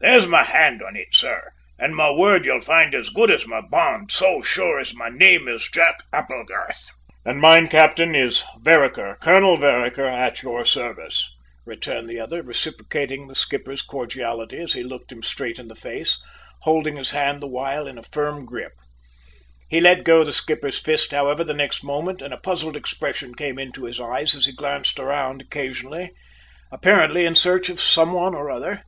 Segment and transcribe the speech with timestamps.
[0.00, 3.60] There's my hand on it, sir, and my word you'll find as good as my
[3.60, 6.92] bond, so sure as my name is Jack Applegarth!"
[7.26, 11.30] "And mine, captain, is Vereker, Colonel Vereker, at your service,"
[11.66, 16.18] returned the other, reciprocating the skipper's cordiality as he looked him straight in the face,
[16.62, 18.72] holding his hand the while in a firm grip.
[19.68, 23.58] He let go the skipper's fist, however, the next moment and a puzzled expression came
[23.58, 26.12] into his eyes as he glanced round occasionally,
[26.72, 28.82] apparently in search of some one or other.